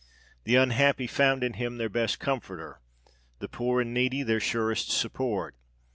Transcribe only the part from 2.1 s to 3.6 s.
comforter; the